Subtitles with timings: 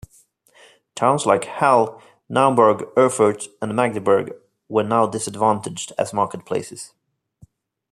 [0.95, 4.33] Towns like Halle, Naumburg, Erfurt, and Magdeburg
[4.67, 6.95] were now disadvantaged as marketplaces.